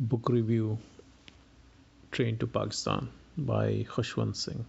Book 0.00 0.30
review 0.30 0.78
Train 2.12 2.36
to 2.36 2.46
Pakistan 2.46 3.08
by 3.38 3.82
Khushwant 3.82 4.34
Singh 4.34 4.66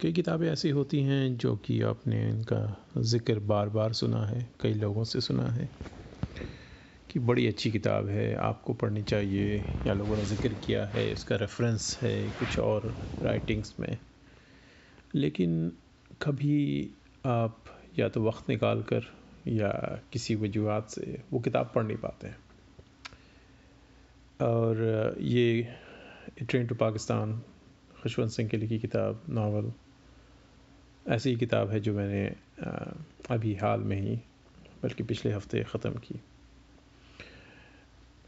कई 0.00 0.12
किताबें 0.12 0.48
ऐसी 0.48 0.70
होती 0.70 1.02
हैं 1.02 1.36
जो 1.36 1.56
कि 1.56 1.82
आपने 1.82 2.30
इनका 2.30 2.86
ज़िक्र 2.98 3.38
बार 3.38 3.68
बार 3.68 3.92
सुना 3.92 4.26
है, 4.26 4.52
कई 4.60 4.74
लोगों 4.74 5.04
से 5.04 5.20
सुना 5.20 5.46
है, 5.46 5.70
कि 7.10 7.18
बड़ी 7.18 7.46
अच्छी 7.46 7.70
किताब 7.70 8.08
है, 8.08 8.34
आपको 8.34 8.74
पढ़नी 8.74 9.02
चाहिए, 9.02 9.64
या 9.86 9.92
लोगों 9.92 10.16
ने 10.16 10.24
ज़िक्र 10.24 10.54
किया 10.54 10.86
है, 10.86 11.12
इसका 11.12 11.36
रेफरेंस 11.36 11.98
है, 12.02 12.30
कुछ 12.30 12.58
और 12.58 12.98
राइटिंग्स 13.22 13.74
में। 13.80 13.98
लेकिन 15.14 15.72
कभी 16.22 16.94
आप 17.26 17.64
या 17.98 18.08
तो 18.08 18.22
वक्त 18.22 18.48
निकाल 18.48 18.82
कर 18.82 19.02
या 19.48 20.02
किसी 20.12 20.34
वजूहत 20.34 20.88
से 20.88 21.24
वो 21.32 21.40
किताब 21.40 21.72
पढ़ 21.74 21.84
नहीं 21.84 21.96
पाते 21.96 22.26
हैं। 22.26 22.47
और 24.40 25.16
ये 25.20 25.68
ट्रेन 26.40 26.66
टू 26.66 26.74
पाकिस्तान 26.74 27.32
खुशवंत 28.02 28.30
सिंह 28.30 28.48
की 28.48 28.56
लिखी 28.56 28.78
किताब 28.78 29.22
नावल 29.28 29.72
ऐसी 31.06 31.34
किताब 31.36 31.70
है 31.70 31.80
जो 31.80 31.94
मैंने 31.94 32.24
अभी 33.30 33.54
हाल 33.54 33.80
में 33.80 33.96
ही, 34.00 34.16
बल्कि 34.82 35.02
पिछले 35.02 35.32
हफ़्ते 35.32 35.62
ख़त्म 35.64 35.90
की। 35.98 36.20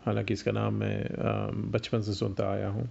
हालाँकि 0.07 0.35
इसका 0.35 0.53
नाम 0.53 0.75
मैं 0.75 1.71
बचपन 1.71 2.01
से 2.03 2.15
सुनता 2.15 2.51
आया 2.51 2.69
हूँ 2.69 2.89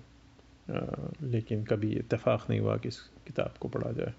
लेकिन 1.24 1.64
कभी 1.66 1.92
इतफ़ाक़ 1.94 2.46
नहीं 2.50 2.60
हुआ 2.60 2.78
कि 2.78 2.88
इस 2.88 3.00
किताब 3.28 3.54
को 3.60 3.68
पढ़ा 3.68 3.92
जाए। 3.92 4.14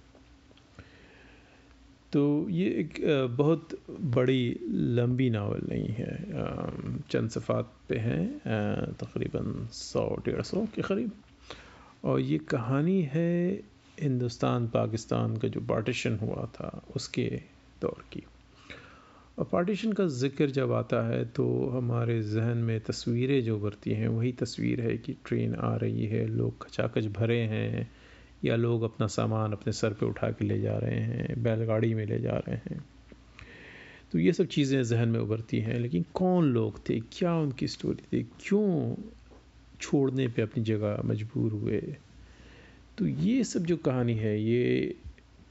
तो 2.12 2.48
ये 2.50 2.66
एक 2.78 2.98
बहुत 3.38 3.68
बड़ी, 4.14 4.60
लंबी 4.70 5.28
नावल 5.30 5.60
नहीं 5.68 5.88
है। 5.88 6.14
चंद 7.10 7.30
सफ़ात 7.30 7.72
पे 7.88 7.96
हैं 7.98 8.94
तकरीबन 9.00 9.68
सौ 9.72 10.04
डेढ़ 10.26 10.42
सौ 10.42 10.64
के 10.74 10.82
करीब। 10.82 11.12
और 12.04 12.20
ये 12.20 12.38
कहानी 12.50 13.00
है 13.12 13.52
हिंदुस्तान 13.98 14.66
पाकिस्तान 14.68 15.36
का 15.36 15.48
जो 15.48 15.60
पार्टीशन 15.68 16.16
हुआ 16.18 16.44
था 16.54 16.82
उसके 16.96 17.26
दौर 17.82 18.04
की। 18.12 18.22
और 19.38 19.48
पार्टीशन 19.52 19.92
का 19.92 20.06
ज़िक्र 20.06 20.46
जब 20.50 20.72
आता 20.72 21.06
है 21.08 21.24
तो 21.26 21.44
हमारे 21.68 22.20
जहन 22.22 22.58
में 22.58 22.80
तस्वीरें 22.80 23.42
जो 23.44 23.56
उभरती 23.56 23.90
हैं, 23.90 24.08
वही 24.08 24.32
तस्वीर 24.32 24.80
है 24.80 24.96
कि 24.98 25.16
ट्रेन 25.24 25.54
आ 25.54 25.74
रही 25.76 26.06
है, 26.06 26.26
लोग 26.26 26.62
खचाखच 26.62 27.06
भरे 27.12 27.40
हैं 27.44 27.90
या 28.44 28.56
लोग 28.56 28.82
अपना 28.82 29.06
सामान 29.06 29.52
अपने 29.52 29.72
सर 29.72 29.92
पे 29.92 30.06
उठा 30.06 30.30
के 30.30 30.44
ले 30.44 30.60
जा 30.60 30.76
रहे 30.78 31.00
हैं 31.00 31.42
बैलगाड़ी 31.42 31.94
में 31.94 32.06
ले 32.06 32.18
जा 32.18 32.36
रहे 32.36 32.56
हैं। 32.56 32.84
तो 34.12 34.18
ये 34.18 34.32
सब 34.32 34.46
चीज़ें 34.46 34.82
जहन 34.84 35.08
में 35.08 35.20
उभरती 35.20 35.58
हैं 35.60 35.78
लेकिन 35.78 36.04
कौन 36.14 36.44
लोग 36.44 36.78
थे? 36.88 37.00
क्या 37.00 37.34
उनकी 37.34 37.68
स्टोरी 37.68 38.02
थी? 38.12 38.22
क्यों 38.40 38.94
छोड़ने 39.80 40.28
पे 40.28 40.42
अपनी 40.42 40.62
जगह 40.64 41.00
मजबूर 41.04 41.52
हुए? 41.52 41.80
तो 42.98 43.06
ये 43.06 43.44
सब 43.44 43.64
जो 43.64 43.76
कहानी 43.76 44.14
है 44.14 44.42
ये 44.42 44.96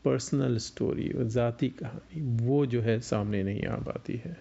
पर्सनल 0.05 0.57
स्टोरी 0.57 1.09
और 1.09 1.23
ज़ाती 1.23 1.69
कहानी 1.69 2.21
वो 2.45 2.65
जो 2.65 2.81
है 2.81 2.99
सामने 2.99 3.43
नहीं 3.43 3.63
आ 3.63 3.75
पाती 3.75 4.21
है। 4.25 4.37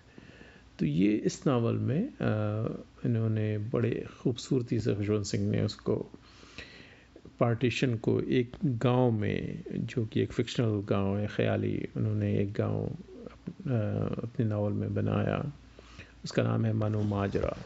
तो 0.79 0.87
ये 0.87 1.13
इस 1.13 1.47
नावल 1.47 1.75
में 1.75 2.05
आ, 2.05 2.67
इन्होंने 3.07 3.59
बड़े 3.59 4.07
खूबसूरती 4.23 4.81
से 4.81 4.95
खुशवंत 4.95 5.25
सिंह 5.25 5.51
ने 5.51 5.63
उसको 5.63 5.95
पार्टीशन 7.41 7.95
को 7.97 8.21
एक 8.21 8.57
गाँव 8.65 9.11
में, 9.11 9.63
जो 9.73 10.05
कि 10.07 10.21
एक 10.21 10.33
फिक्शनल 10.33 10.81
गाँव 10.89 11.17
है, 11.19 11.27
ख्याली 11.27 11.89
उन्होंने 11.97 12.35
एक 12.39 12.53
गाँव 12.53 12.85
अपने 14.23 14.45
नावल 14.45 14.73
में 14.73 14.95
बनाया। 14.95 15.41
उसका 16.25 16.43
नाम 16.43 16.65
है 16.65 16.73
मनु 16.73 17.03
माजरा। 17.03 17.57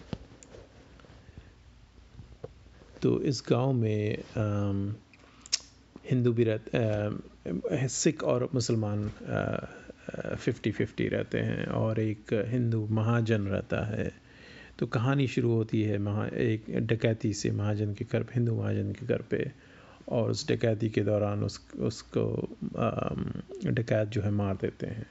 तो 3.02 3.20
इस 3.22 3.42
गाँव 3.48 3.72
में 3.72 4.24
हिंदू 6.04 6.32
भी 6.32 6.44
रहते 6.44 7.88
सिख 7.88 8.22
और 8.24 8.48
मुसलमान 8.54 9.08
फिफ्टी 10.38 10.70
फिफ्टी 10.70 11.08
रहते 11.08 11.38
हैं 11.38 11.66
और 11.66 12.00
एक 12.00 12.32
हिंदू 12.48 12.86
महाजन 12.90 13.42
रहता 13.46 13.84
है। 13.86 14.10
तो 14.78 14.86
कहानी 14.86 15.26
शुरू 15.26 15.52
होती 15.52 15.82
है 15.82 15.98
महा, 15.98 16.26
एक 16.26 16.64
डकैती 16.70 17.32
से 17.32 17.50
महाजन 17.50 17.94
के 17.94 18.04
घर 18.12 18.22
पर 18.22 18.32
हिंदू 18.34 18.54
महाजन 18.54 18.92
के 18.92 19.06
घर 19.06 19.22
पे। 19.22 19.52
और 20.08 20.30
उस 20.30 20.48
डकैती 20.48 20.90
के 20.90 21.00
दौरान 21.00 21.44
उस, 21.44 21.72
उसको 21.78 22.48
डकैत 23.66 24.08
जो 24.08 24.22
है 24.22 24.30
मार 24.30 24.54
देते 24.54 24.86
हैं। 24.86 25.06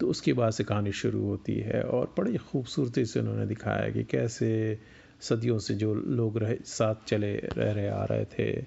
तो 0.00 0.08
उसके 0.08 0.32
बाद 0.32 0.50
से 0.50 0.64
कहानी 0.64 0.92
शुरू 0.92 1.24
होती 1.24 1.56
है 1.56 1.82
और 1.82 2.14
बड़ी 2.18 2.36
खूबसूरती 2.36 3.04
से 3.04 3.20
उन्होंने 3.20 3.46
दिखाया 3.46 3.90
कि 3.90 4.04
कैसे 4.04 4.78
सदियों 5.20 5.58
से 5.58 5.74
जो 5.74 5.94
लोग 5.94 6.38
रहे, 6.38 6.56
साथ 6.64 6.94
चले, 7.06 7.36
रह 7.36 7.72
रहे, 7.72 7.88
आ 7.88 8.04
रहे 8.04 8.24
थे। 8.24 8.64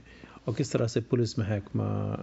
और 0.47 0.53
किस 0.53 0.71
तरह 0.71 0.87
से 0.87 1.01
पुलिस, 1.01 1.39
महकमा 1.39 2.13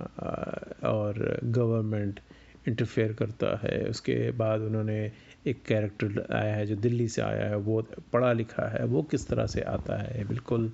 और 0.84 1.40
गवर्नमेंट 1.44 2.20
इंटरफेयर 2.68 3.12
करता 3.12 3.56
है। 3.62 3.78
उसके 3.90 4.30
बाद 4.38 4.60
उन्होंने 4.62 4.98
एक 5.46 5.62
कैरेक्टर 5.66 6.26
आया 6.34 6.54
है 6.54 6.66
जो 6.66 6.76
दिल्ली 6.76 7.08
से 7.08 7.22
आया 7.22 7.48
है, 7.48 7.56
वो 7.58 7.80
पढ़ा 8.12 8.32
लिखा 8.32 8.68
है, 8.68 8.84
वो 8.86 9.02
किस 9.10 9.28
तरह 9.28 9.46
से 9.46 9.60
आता 9.68 10.02
है? 10.02 10.24
बिल्कुल 10.28 10.72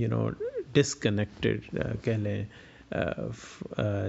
यू 0.00 0.08
नो 0.08 0.28
डिसकनेक्टेड 0.74 1.62
कह 2.04 2.16
लें 2.16 2.46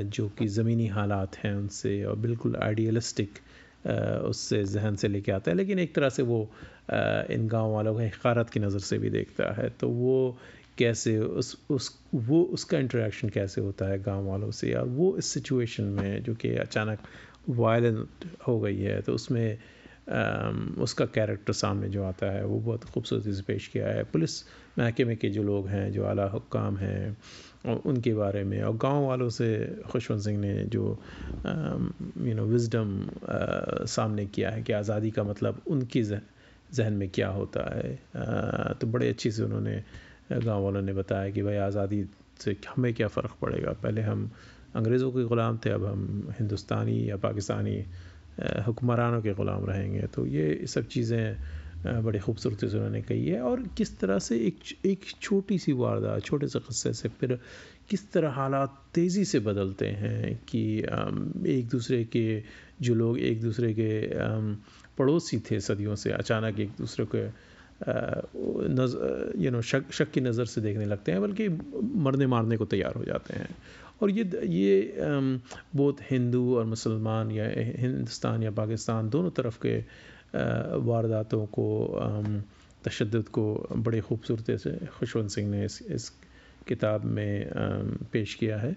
जो 0.10 0.28
कि 0.38 0.48
ज़मीनी 0.48 0.88
हालात 0.88 1.36
हैं 1.38 1.54
उनसे 1.56 2.04
और 2.04 2.16
बिल्कुल 2.20 2.56
आइडियलिस्टिक 2.64 3.40
उससे 3.86 4.64
जहन 4.66 4.96
से 4.96 5.08
लेके 5.08 5.32
आता 5.32 5.52
है। 5.52 5.58
लेकिन 5.58 5.80
एक 5.80 5.94
तरह 5.96 6.10
से 6.10 6.24
वो 6.24 6.42
इन 7.32 7.48
गाँव 7.48 7.72
वालों 7.74 7.94
को 7.94 8.00
हकारत 8.00 8.50
की 8.50 8.60
नज़र 8.60 8.80
से 8.80 8.98
भी 9.00 9.10
देखता 9.10 9.52
है। 9.54 9.70
तो 9.70 9.90
वो 9.90 10.38
कैसे 10.78 11.18
उस 11.20 11.56
उस, 11.70 11.90
वो, 12.16 12.42
उसका 12.44 12.78
इंटरेक्शन 12.78 13.30
कैसे 13.30 13.62
होता 13.62 13.86
है 13.86 14.02
गाँव 14.04 14.28
वालों 14.28 14.52
से? 14.52 14.72
या 14.72 14.82
वो 14.82 15.16
इस 15.18 15.26
सिचुएशन 15.26 15.84
में 15.84 16.24
जो 16.24 16.36
कि 16.36 16.56
अचानक 16.58 17.00
वायलेंट 17.50 18.26
हो 18.48 18.60
गई 18.60 18.80
है 18.80 19.02
तो 19.02 19.14
उसमें 19.14 19.58
उसका 20.10 21.06
कैरेक्टर 21.06 21.54
सामने 21.54 21.90
जो 21.90 22.04
आता 22.04 22.32
है 22.32 22.46
वो 22.46 22.60
बहुत 22.60 22.84
खूबसूरती 22.86 23.34
से 23.34 23.42
पेश 23.44 23.68
किया 23.68 23.88
है। 23.88 24.04
पुलिस 24.04 24.42
महकमे 24.80 25.16
के 25.16 25.30
जो 25.30 25.44
लोग 25.44 25.68
हैं 25.68 25.92
जो 25.92 26.06
आला 26.06 26.26
हुक्काम 26.30 26.78
हैं 26.78 27.18
उनके 27.86 28.14
बारे 28.14 28.44
में 28.44 28.62
और 28.64 28.76
गाँव 28.78 29.06
वालों 29.08 29.30
से 29.30 29.50
खुशवंत 29.92 30.22
सिंह 30.24 30.40
ने 30.40 30.54
जो 30.68 30.84
यू 31.46 32.34
नो 32.36 32.46
विजडम 32.46 33.08
सामने 33.88 34.26
किया 34.28 34.50
है 34.52 34.64
कि 34.64 34.74
आज़ादी 34.74 35.12
का 35.12 35.24
मतलब 35.24 35.62
उनकी 35.68 36.04
जहन 36.04 36.94
में 36.94 37.10
क्या 37.10 37.28
होता 37.30 37.64
है। 37.76 37.94
आ, 37.94 38.74
तो 38.74 38.88
बड़े 38.88 39.10
अच्छे 39.10 39.32
से 39.32 39.44
उन्होंने 39.44 39.84
गाँव 40.34 40.64
वालों 40.64 40.82
ने 40.82 40.94
बताया 40.94 41.30
कि 41.32 41.42
भाई 41.44 41.56
आज़ादी 41.70 42.04
से 42.40 42.56
हमें 42.68 42.94
क्या 42.94 43.08
फ़र्क 43.08 43.38
पड़ेगा? 43.42 43.72
पहले 43.74 44.02
हम 44.02 44.30
अंग्रेज़ों 44.76 45.12
के 45.12 45.24
ग़ुलाम 45.28 45.58
थे 45.66 45.70
अब 45.70 45.86
हम 45.86 46.34
हिंदुस्तानी 46.40 47.10
या 47.10 47.18
पाकिस्तानी 47.18 47.78
हुक्मरानों 48.68 49.22
के 49.22 49.34
ग़ुलाम 49.34 49.66
रहेंगे। 49.66 50.08
तो 50.14 50.26
ये 50.28 50.66
सब 50.68 50.88
चीज़ें 50.88 52.04
बड़ी 52.04 52.20
खूबसूरती 52.20 52.68
से 52.70 52.78
उन्होंने 52.78 53.02
कही 53.02 53.28
है। 53.28 53.42
और 53.42 53.64
किस 53.78 53.98
तरह 54.00 54.20
से 54.20 54.38
एक 54.48 54.60
एक 54.86 55.06
छोटी 55.22 55.58
सी 55.58 55.72
वारदात, 55.74 56.22
छोटे 56.24 56.48
से 56.48 56.60
क़स्से 56.60 56.94
से 56.94 57.10
फिर 57.10 57.40
किस 57.90 58.12
तरह 58.12 58.30
हालात 58.32 58.78
तेज़ी 58.94 59.24
से 59.26 59.40
बदलते 59.40 59.88
हैं 59.88 60.36
कि 60.50 60.64
एक 61.50 61.68
दूसरे 61.72 62.04
के 62.06 62.44
जो 62.82 62.94
लोग, 62.96 63.20
एक 63.20 63.42
दूसरे 63.42 63.74
के 63.74 63.92
पड़ोसी 64.98 65.40
थे 65.52 65.60
सदियों 65.60 65.96
से, 65.96 66.12
अचानक 66.12 66.60
एक 66.60 66.72
दूसरे 66.78 67.06
के 67.16 67.28
नज़ 68.70 68.96
यू 69.40 69.52
नो 69.52 69.62
शक 69.62 69.92
शक 69.92 70.12
की 70.12 70.22
नज़र 70.22 70.46
से 70.46 70.62
देखने 70.62 70.86
लगते 70.86 71.12
हैं, 71.12 71.22
बल्कि 71.22 71.48
मरने 72.04 72.28
मारने 72.28 72.58
को 72.58 72.66
तैयार 72.66 72.94
हो 72.96 73.04
जाते 73.06 73.34
हैं। 73.34 73.50
और 74.02 74.12
ये 74.12 74.24
ये 74.48 74.98
बहुत 75.76 75.98
हिंदू 76.12 76.44
और 76.58 76.66
मुसलमान 76.66 77.32
या 77.32 77.46
हिंदुस्तान 77.80 78.44
या 78.44 78.52
पाकिस्तान 78.52 79.10
दोनों 79.10 79.30
तरफ़ 79.38 79.58
के 79.66 79.78
वारदातों 80.88 81.46
को 81.46 81.68
तशद 82.86 83.24
को 83.32 83.44
बड़े 83.76 84.02
खूबसूरती 84.02 84.58
से 84.58 84.72
खुशवंत 85.00 85.30
सिंह 85.30 85.50
ने 85.52 85.66
इस 85.66 85.82
इस 85.92 86.10
किताब 86.68 87.06
में 87.06 87.50
पेश 88.12 88.34
किया 88.36 88.58
है। 88.58 88.72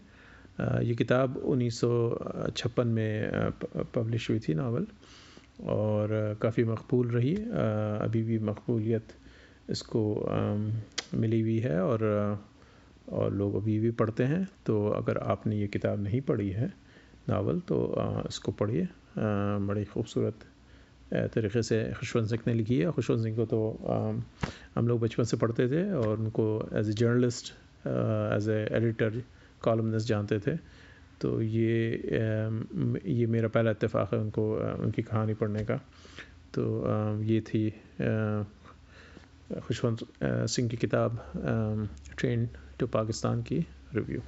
ये 0.84 0.94
किताब 0.94 1.36
उन्नीस 1.36 1.80
सौ 1.80 2.50
छप्पन 2.56 2.88
में 2.88 3.50
पब्लिश 3.94 4.30
हुई 4.30 4.40
थी 4.40 4.54
नावल 4.54 4.86
और 5.70 6.38
काफ़ी 6.42 6.64
मकबूल 6.64 7.10
रही। 7.10 7.34
अभी 7.34 8.22
भी 8.22 8.38
मकबूलियत 8.38 9.14
इसको 9.70 10.02
मिली 11.14 11.40
हुई 11.40 11.58
है 11.58 11.80
और 11.82 12.00
और 13.08 13.32
लोग 13.34 13.54
अभी 13.56 13.78
भी 13.78 13.90
पढ़ते 13.92 14.24
हैं 14.24 14.46
तो 14.66 14.86
अगर 14.90 15.18
आपने 15.18 15.56
ये 15.56 15.66
किताब 15.68 16.02
नहीं 16.02 16.20
पढ़ी 16.22 16.50
है, 16.50 16.72
नावल 17.28 17.60
तो 17.68 17.76
इसको 18.28 18.52
पढ़िए। 18.52 18.88
बड़ी 19.16 19.84
खूबसूरत 19.84 20.44
तरीके 21.12 21.62
से 21.62 21.82
खुशवंत 21.98 22.28
सिंह 22.28 22.42
ने 22.46 22.54
लिखी 22.54 22.78
है। 22.78 22.90
खुशवंत 22.92 23.22
सिंह 23.22 23.36
को 23.36 23.44
तो 23.46 23.58
हम 24.76 24.88
लोग 24.88 25.00
बचपन 25.00 25.24
से 25.24 25.36
पढ़ते 25.36 25.68
थे 25.68 25.82
और 25.92 26.18
उनको 26.18 26.46
as 26.74 26.88
a 26.88 26.92
journalist 26.94 27.52
as 27.86 28.48
editor 28.48 29.22
columnist 29.62 30.08
जानते 30.08 30.38
थे। 30.38 30.56
तो 31.20 31.40
ये 31.42 31.94
ये 33.06 33.26
मेरा 33.26 33.48
पहला 33.48 33.70
इतफ़ाक़ 33.70 34.14
है 34.14 34.20
उनको 34.20 34.44
उनकी 34.82 35.02
कहानी 35.02 35.34
पढ़ने 35.34 35.64
का। 35.64 35.76
तो 36.54 37.22
ये 37.24 37.40
थी 37.42 37.68
खुशवंत 39.60 39.98
सिंह 40.48 40.68
की 40.68 40.76
किताब 40.76 41.18
ट्रेन 42.18 42.48
टू 42.82 42.86
पाकिस्तान 42.86 43.42
की 43.42 43.58
रिव्यू 43.94 44.20